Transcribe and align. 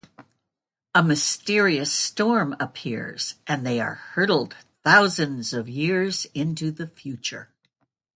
A 0.95 1.03
mysterious 1.03 1.93
storm 1.93 2.55
appears 2.59 3.35
and 3.45 3.63
they 3.63 3.79
are 3.79 3.93
hurtled 3.93 4.55
thousands 4.83 5.53
of 5.53 5.69
years 5.69 6.25
into 6.33 6.71
the 6.71 6.87
future. 6.87 7.49